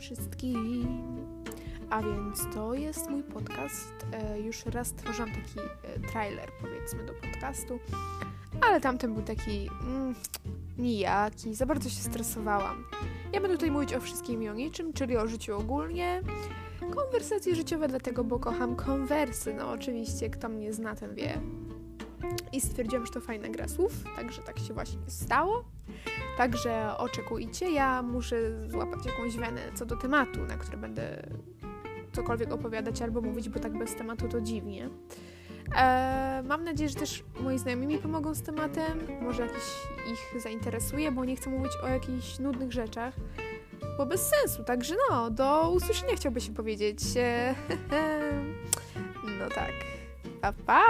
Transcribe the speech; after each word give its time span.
wszystkim. 0.00 1.06
A 1.90 2.02
więc 2.02 2.54
to 2.54 2.74
jest 2.74 3.10
mój 3.10 3.22
podcast. 3.22 4.06
E, 4.12 4.40
już 4.40 4.66
raz 4.66 4.86
stworzyłam 4.86 5.30
taki 5.30 5.60
e, 5.82 6.00
trailer, 6.12 6.50
powiedzmy, 6.60 7.04
do 7.04 7.12
podcastu, 7.12 7.78
ale 8.60 8.80
tamten 8.80 9.14
był 9.14 9.22
taki 9.22 9.70
mm, 9.82 10.14
nijaki, 10.78 11.54
za 11.54 11.66
bardzo 11.66 11.88
się 11.88 12.02
stresowałam. 12.02 12.84
Ja 13.32 13.40
będę 13.40 13.56
tutaj 13.56 13.70
mówić 13.70 13.94
o 13.94 14.00
wszystkim 14.00 14.42
i 14.42 14.48
o 14.48 14.54
niczym, 14.54 14.92
czyli 14.92 15.16
o 15.16 15.26
życiu 15.26 15.56
ogólnie. 15.56 16.22
Konwersacje 16.94 17.54
życiowe, 17.54 17.88
dlatego, 17.88 18.24
bo 18.24 18.38
kocham 18.38 18.76
konwersy. 18.76 19.54
No, 19.54 19.70
oczywiście, 19.70 20.30
kto 20.30 20.48
mnie 20.48 20.72
zna, 20.72 20.94
ten 20.94 21.14
wie. 21.14 21.40
I 22.52 22.60
stwierdziłam, 22.60 23.06
że 23.06 23.12
to 23.12 23.20
fajna 23.20 23.48
gra 23.48 23.68
słów, 23.68 23.92
także 24.16 24.42
tak 24.42 24.58
się 24.58 24.74
właśnie 24.74 24.98
stało. 25.06 25.64
Także 26.40 26.96
oczekujcie, 26.96 27.70
ja 27.70 28.02
muszę 28.02 28.36
złapać 28.68 29.06
jakąś 29.06 29.36
wenę 29.36 29.60
co 29.74 29.86
do 29.86 29.96
tematu, 29.96 30.40
na 30.46 30.56
który 30.56 30.76
będę 30.76 31.22
cokolwiek 32.12 32.52
opowiadać 32.52 33.02
albo 33.02 33.20
mówić, 33.20 33.48
bo 33.48 33.60
tak 33.60 33.78
bez 33.78 33.94
tematu 33.94 34.28
to 34.28 34.40
dziwnie. 34.40 34.90
Eee, 35.76 36.42
mam 36.44 36.64
nadzieję, 36.64 36.90
że 36.90 36.94
też 36.94 37.24
moi 37.40 37.58
znajomi 37.58 37.86
mi 37.86 37.98
pomogą 37.98 38.34
z 38.34 38.42
tematem, 38.42 38.98
może 39.22 39.42
jakiś 39.42 39.62
ich 40.12 40.42
zainteresuje, 40.42 41.12
bo 41.12 41.24
nie 41.24 41.36
chcę 41.36 41.50
mówić 41.50 41.72
o 41.84 41.88
jakichś 41.88 42.38
nudnych 42.38 42.72
rzeczach, 42.72 43.14
bo 43.98 44.06
bez 44.06 44.28
sensu, 44.28 44.64
także 44.64 44.94
no, 45.10 45.30
do 45.30 45.70
usłyszenia 45.70 46.16
chciałby 46.16 46.40
się 46.40 46.54
powiedzieć. 46.54 46.98
Eee, 47.16 47.54
no 49.40 49.48
tak. 49.54 49.72
Pa, 50.40 50.52
pa! 50.52 50.82